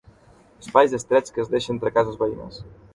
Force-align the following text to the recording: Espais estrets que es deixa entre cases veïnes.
Espais 0.63 0.97
estrets 0.99 1.37
que 1.37 1.45
es 1.47 1.53
deixa 1.55 1.73
entre 1.77 1.95
cases 1.99 2.21
veïnes. 2.25 2.63